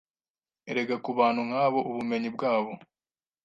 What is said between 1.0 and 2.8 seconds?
kubantu nkabo ubumenyi bwabo